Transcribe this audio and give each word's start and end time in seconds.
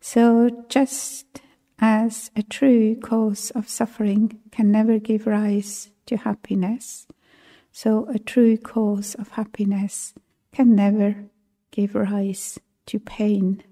So, 0.00 0.64
just 0.68 1.42
as 1.78 2.30
a 2.34 2.42
true 2.42 2.96
cause 2.96 3.50
of 3.50 3.68
suffering 3.68 4.40
can 4.50 4.70
never 4.70 4.98
give 4.98 5.26
rise 5.26 5.90
to 6.06 6.16
happiness, 6.16 7.06
so 7.70 8.06
a 8.06 8.18
true 8.18 8.56
cause 8.56 9.14
of 9.14 9.28
happiness 9.30 10.14
can 10.52 10.74
never 10.74 11.26
give 11.70 11.94
rise 11.94 12.58
to 12.86 12.98
pain. 12.98 13.62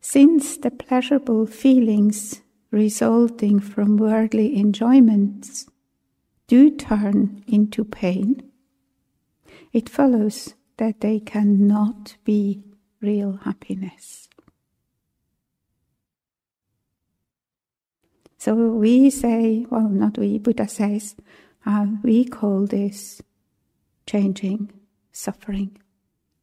Since 0.00 0.58
the 0.58 0.70
pleasurable 0.70 1.46
feelings 1.46 2.42
resulting 2.70 3.58
from 3.58 3.96
worldly 3.96 4.58
enjoyments 4.58 5.66
do 6.46 6.70
turn 6.70 7.42
into 7.46 7.84
pain, 7.84 8.50
it 9.72 9.88
follows 9.88 10.54
that 10.76 11.00
they 11.00 11.20
cannot 11.20 12.16
be 12.24 12.62
real 13.04 13.38
happiness. 13.44 14.28
So 18.38 18.54
we 18.54 19.08
say, 19.10 19.66
well, 19.70 19.88
not 19.88 20.18
we, 20.18 20.38
Buddha 20.38 20.68
says, 20.68 21.16
uh, 21.64 21.86
we 22.02 22.24
call 22.26 22.66
this 22.66 23.22
changing 24.06 24.70
suffering. 25.12 25.78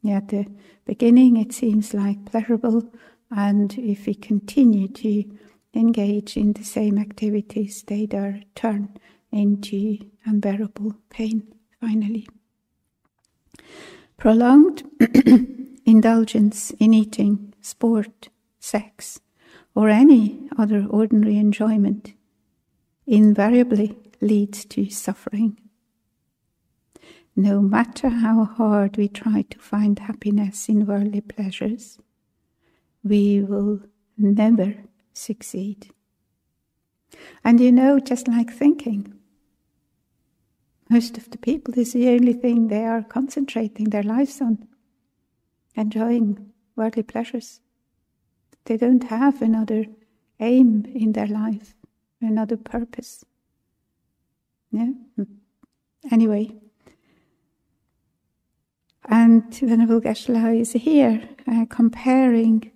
Yeah, 0.00 0.16
at 0.16 0.28
the 0.28 0.46
beginning 0.86 1.36
it 1.36 1.52
seems 1.52 1.92
like 1.92 2.24
pleasurable, 2.24 2.90
and 3.30 3.76
if 3.78 4.06
we 4.06 4.14
continue 4.14 4.88
to 4.88 5.24
engage 5.74 6.38
in 6.38 6.54
the 6.54 6.64
same 6.64 6.98
activities, 6.98 7.82
they 7.82 8.06
turn 8.54 8.96
into 9.30 9.98
unbearable 10.24 10.94
pain 11.10 11.54
finally. 11.80 12.26
Prolonged 14.16 14.84
indulgence 15.90 16.70
in 16.78 16.94
eating, 16.94 17.52
sport, 17.60 18.28
sex, 18.60 19.20
or 19.74 19.88
any 19.88 20.48
other 20.56 20.86
ordinary 20.88 21.36
enjoyment 21.36 22.14
invariably 23.06 23.96
leads 24.20 24.64
to 24.64 24.88
suffering. 24.88 25.58
No 27.34 27.60
matter 27.60 28.08
how 28.08 28.44
hard 28.44 28.96
we 28.96 29.08
try 29.08 29.42
to 29.42 29.58
find 29.58 29.98
happiness 29.98 30.68
in 30.68 30.86
worldly 30.86 31.22
pleasures, 31.22 31.98
we 33.02 33.42
will 33.42 33.80
never 34.16 34.74
succeed. 35.12 35.90
And 37.42 37.60
you 37.60 37.72
know, 37.72 37.98
just 37.98 38.28
like 38.28 38.52
thinking, 38.52 39.14
most 40.88 41.16
of 41.16 41.30
the 41.30 41.38
people 41.38 41.78
is 41.78 41.92
the 41.92 42.08
only 42.08 42.32
thing 42.32 42.68
they 42.68 42.84
are 42.84 43.02
concentrating 43.02 43.90
their 43.90 44.02
lives 44.02 44.40
on, 44.40 44.66
enjoying 45.74 46.52
worldly 46.76 47.02
pleasures. 47.02 47.60
They 48.64 48.76
don't 48.76 49.04
have 49.04 49.42
another 49.42 49.86
aim 50.38 50.86
in 50.94 51.12
their 51.12 51.26
life, 51.26 51.74
another 52.20 52.56
purpose. 52.56 53.24
Yeah? 54.70 54.92
Anyway. 56.10 56.52
And 59.08 59.52
Venerable 59.54 60.00
Geshe-la 60.00 60.48
is 60.50 60.72
here 60.72 61.28
uh, 61.46 61.66
comparing 61.68 62.70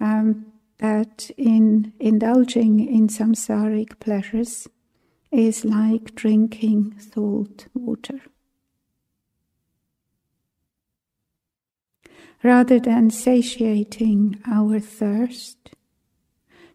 um, 0.00 0.46
that 0.78 1.30
in 1.36 1.92
indulging 2.00 2.80
in 2.86 3.08
samsaric 3.08 3.98
pleasures 4.00 4.68
is 5.30 5.64
like 5.64 6.14
drinking 6.14 6.98
salt 6.98 7.68
water. 7.72 8.20
Rather 12.42 12.80
than 12.80 13.10
satiating 13.10 14.40
our 14.46 14.80
thirst, 14.80 15.70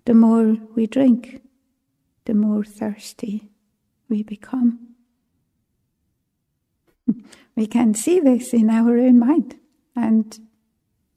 the 0.06 0.14
more 0.14 0.58
we 0.76 0.86
drink, 0.86 1.42
the 2.26 2.36
more 2.36 2.64
thirsty 2.64 3.50
we 4.08 4.22
become. 4.22 4.96
we 7.56 7.66
can 7.66 7.94
see 7.94 8.20
this 8.20 8.54
in 8.54 8.70
our 8.70 8.98
own 8.98 9.18
mind, 9.18 9.56
and 9.96 10.40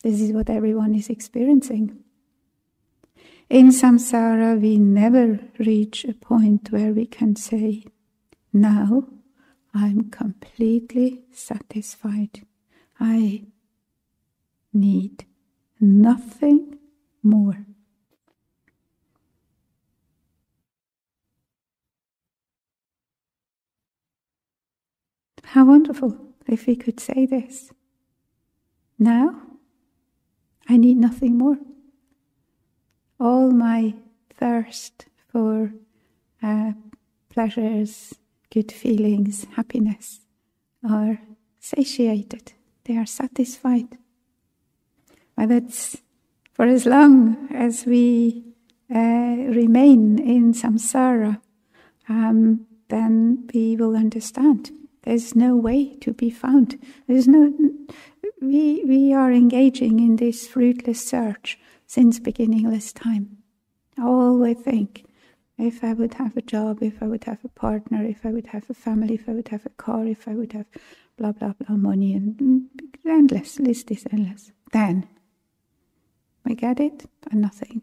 this 0.03 0.21
is 0.21 0.33
what 0.33 0.49
everyone 0.49 0.95
is 0.95 1.11
experiencing. 1.11 1.99
In 3.51 3.69
samsara, 3.69 4.61
we 4.61 4.79
never 4.79 5.41
reach 5.59 6.05
a 6.05 6.13
point 6.13 6.71
where 6.71 6.93
we 6.93 7.07
can 7.07 7.37
say, 7.37 7.85
Now 8.53 9.09
I'm 9.75 10.11
completely 10.11 11.23
satisfied. 11.33 12.47
I 13.01 13.47
need 14.73 15.25
nothing 15.81 16.79
more. 17.23 17.67
How 25.45 25.65
wonderful 25.65 26.17
if 26.47 26.67
we 26.67 26.77
could 26.77 27.01
say 27.01 27.27
this. 27.27 27.71
Now, 28.99 29.43
I 30.69 30.77
need 30.77 30.99
nothing 30.99 31.39
more. 31.39 31.59
All 33.19 33.51
my 33.51 33.95
thirst 34.35 35.07
for 35.33 35.73
uh, 36.43 36.73
pleasures, 37.31 38.15
good 38.51 38.71
feelings, 38.71 39.47
happiness 39.57 40.21
are 40.89 41.21
satiated, 41.59 42.53
they 42.85 42.97
are 42.97 43.07
satisfied. 43.07 43.99
But 45.39 45.51
that's 45.51 45.97
for 46.53 46.67
as 46.67 46.85
long 46.85 47.49
as 47.55 47.87
we 47.87 48.43
uh, 48.93 48.99
remain 48.99 50.19
in 50.19 50.53
samsara, 50.53 51.41
um, 52.09 52.67
then 52.89 53.49
we 53.55 53.77
will 53.77 53.95
understand 53.95 54.73
there's 55.05 55.37
no 55.37 55.55
way 55.55 55.95
to 56.01 56.13
be 56.13 56.29
found. 56.29 56.77
There's 57.07 57.29
no. 57.29 57.55
We 58.43 58.83
we 58.85 59.15
are 59.15 59.31
engaging 59.31 60.01
in 60.01 60.17
this 60.17 60.49
fruitless 60.49 61.07
search 61.07 61.57
since 61.87 62.19
beginningless 62.19 62.93
time. 62.93 63.39
All 63.97 64.41
we 64.41 64.55
think, 64.55 65.05
if 65.57 65.85
I 65.85 65.93
would 65.93 66.15
have 66.15 66.37
a 66.37 66.43
job, 66.43 66.83
if 66.83 67.01
I 67.01 67.07
would 67.07 67.25
have 67.25 67.45
a 67.45 67.49
partner, 67.49 68.05
if 68.05 68.27
I 68.27 68.33
would 68.33 68.49
have 68.49 68.69
a 68.69 68.75
family, 68.75 69.15
if 69.15 69.29
I 69.29 69.35
would 69.35 69.49
have 69.49 69.67
a 69.67 69.77
car, 69.85 70.05
if 70.05 70.27
I 70.27 70.35
would 70.35 70.53
have 70.53 70.67
blah 71.17 71.31
blah 71.31 71.53
blah 71.53 71.77
money, 71.77 72.15
and 72.15 72.69
endless 73.07 73.61
list 73.61 73.93
is 73.93 74.05
endless. 74.11 74.51
Then 74.73 75.07
we 76.49 76.55
get 76.55 76.81
it, 76.81 77.05
and 77.31 77.41
nothing 77.41 77.83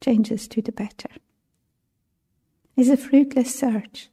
changes 0.00 0.48
to 0.48 0.62
the 0.62 0.72
better. 0.72 1.10
It's 2.76 2.88
a 2.88 2.96
fruitless 2.96 3.54
search. 3.54 4.08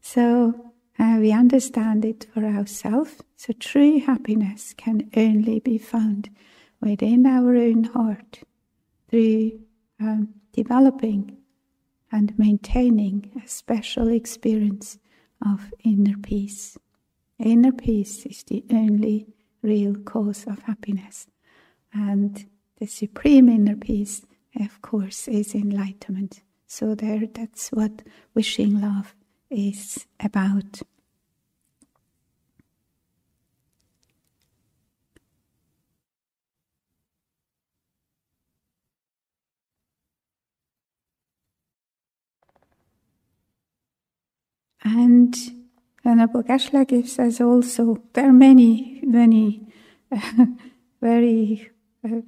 So 0.00 0.72
uh, 0.98 1.18
we 1.20 1.32
understand 1.32 2.04
it 2.04 2.26
for 2.34 2.44
ourselves. 2.44 3.22
So 3.36 3.52
true 3.52 4.00
happiness 4.00 4.74
can 4.76 5.08
only 5.16 5.60
be 5.60 5.78
found 5.78 6.30
within 6.80 7.26
our 7.26 7.54
own 7.54 7.84
heart 7.84 8.40
through 9.08 9.60
um, 10.00 10.34
developing 10.52 11.36
and 12.10 12.36
maintaining 12.38 13.30
a 13.42 13.46
special 13.46 14.08
experience 14.08 14.98
of 15.46 15.72
inner 15.84 16.16
peace. 16.18 16.76
Inner 17.38 17.72
peace 17.72 18.26
is 18.26 18.42
the 18.42 18.64
only 18.72 19.28
real 19.62 19.94
cause 19.94 20.44
of 20.46 20.60
happiness. 20.62 21.26
And 21.92 22.46
the 22.78 22.86
supreme 22.86 23.48
inner 23.48 23.76
peace, 23.76 24.22
of 24.58 24.80
course, 24.82 25.28
is 25.28 25.54
enlightenment. 25.54 26.42
So 26.66 26.94
there 26.94 27.26
that's 27.26 27.70
what 27.70 28.02
wishing 28.34 28.80
love 28.80 29.14
is 29.50 30.06
about. 30.20 30.82
And 44.82 45.36
Venerable 46.02 46.42
Geshe-la 46.42 46.84
gives 46.84 47.18
us 47.18 47.40
also, 47.40 48.02
there 48.14 48.28
are 48.28 48.32
many, 48.32 49.00
many 49.04 49.66
uh, 50.10 50.46
very 51.00 51.70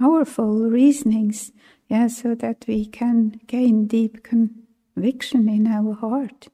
powerful 0.00 0.68
reasonings, 0.68 1.52
yeah, 1.88 2.08
so 2.08 2.34
that 2.34 2.64
we 2.66 2.86
can 2.86 3.40
gain 3.46 3.86
deep 3.86 4.22
conviction 4.22 5.48
in 5.48 5.66
our 5.66 5.94
heart. 5.94 6.48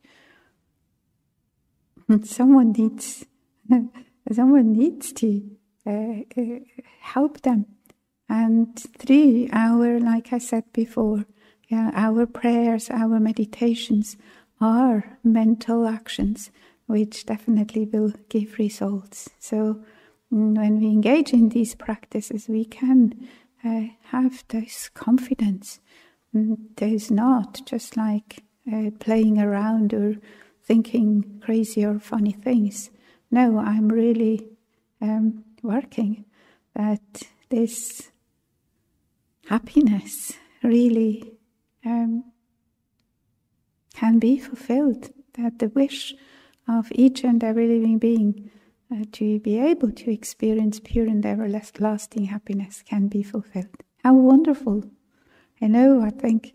someone 2.25 2.73
needs, 2.73 3.25
someone 4.33 4.73
needs 4.73 5.13
to 5.13 5.43
uh, 5.87 6.23
uh, 6.37 6.59
help 7.01 7.41
them. 7.43 7.67
And 8.29 8.79
three, 8.99 9.49
our, 9.53 9.99
like 10.01 10.33
I 10.33 10.39
said 10.39 10.65
before, 10.73 11.25
yeah, 11.69 11.91
our 11.95 12.27
prayers, 12.27 12.91
our 12.91 13.21
meditations 13.21 14.17
are 14.61 15.19
mental 15.23 15.87
actions 15.87 16.51
which 16.87 17.27
definitely 17.27 17.85
will 17.85 18.13
give 18.31 18.59
results. 18.59 19.29
So 19.39 19.85
when 20.31 20.81
we 20.81 20.87
engage 20.87 21.33
in 21.33 21.49
these 21.49 21.75
practices, 21.75 22.49
we 22.49 22.65
can 22.65 23.29
uh, 23.65 23.87
have 24.11 24.45
this 24.49 24.89
confidence. 24.91 25.81
There's 26.33 27.11
not 27.11 27.61
just 27.65 27.97
like 27.97 28.45
uh, 28.71 28.91
playing 28.99 29.39
around 29.39 29.95
or 29.95 30.17
thinking 30.63 31.41
crazy 31.43 31.85
or 31.85 31.99
funny 31.99 32.33
things. 32.33 32.91
No, 33.31 33.59
I'm 33.59 33.89
really 33.89 34.47
um, 35.01 35.45
working 35.63 36.25
that 36.75 37.23
this 37.49 38.11
happiness 39.49 40.35
really 40.63 41.33
um, 41.85 42.25
can 43.95 44.19
be 44.19 44.39
fulfilled, 44.39 45.11
that 45.35 45.59
the 45.59 45.69
wish 45.69 46.15
of 46.69 46.89
each 46.93 47.25
and 47.25 47.43
every 47.43 47.67
living 47.67 47.99
being 47.99 48.51
uh, 48.91 49.05
to 49.13 49.39
be 49.41 49.59
able 49.59 49.93
to 49.93 50.11
experience 50.11 50.81
pure 50.81 51.07
and 51.07 51.25
everlasting 51.25 52.27
happiness 52.27 52.83
can 52.83 53.09
be 53.09 53.23
fulfilled. 53.23 53.83
How 54.03 54.15
wonderful! 54.15 54.85
I 55.61 55.67
know, 55.67 56.01
I 56.03 56.11
think 56.11 56.55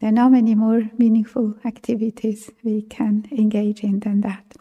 there 0.00 0.08
are 0.08 0.12
not 0.12 0.32
many 0.32 0.54
more 0.54 0.90
meaningful 0.98 1.56
activities 1.64 2.50
we 2.64 2.82
can 2.82 3.26
engage 3.30 3.82
in 3.82 4.00
than 4.00 4.22
that. 4.22 4.56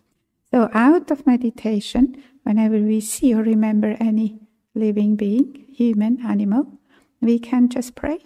So, 0.52 0.70
out 0.74 1.12
of 1.12 1.26
meditation, 1.26 2.22
whenever 2.44 2.78
we 2.78 3.02
see 3.02 3.34
or 3.34 3.44
remember 3.44 3.98
any 4.00 4.40
living 4.74 5.16
being, 5.16 5.66
human, 5.74 6.26
animal, 6.26 6.68
we 7.22 7.40
can 7.40 7.70
just 7.70 7.96
pray 7.96 8.20